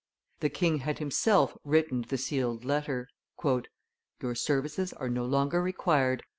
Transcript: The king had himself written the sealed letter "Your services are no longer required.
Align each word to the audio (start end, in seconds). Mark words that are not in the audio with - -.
The 0.39 0.49
king 0.49 0.77
had 0.79 0.97
himself 0.97 1.55
written 1.63 2.01
the 2.01 2.17
sealed 2.17 2.65
letter 2.65 3.07
"Your 3.43 4.33
services 4.33 4.93
are 4.93 5.09
no 5.09 5.25
longer 5.25 5.61
required. 5.61 6.23